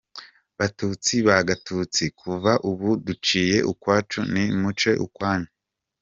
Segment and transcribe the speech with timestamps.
[0.57, 5.49] Batutsi ba Gatutsi, kuva ubu duciye ukwacu, nimuce ukwanyu.